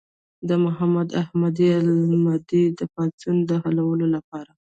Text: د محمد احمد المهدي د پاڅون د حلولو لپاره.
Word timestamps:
د 0.47 0.49
محمد 0.65 1.07
احمد 1.21 1.55
المهدي 1.81 2.63
د 2.79 2.79
پاڅون 2.93 3.35
د 3.49 3.51
حلولو 3.63 4.05
لپاره. 4.15 4.51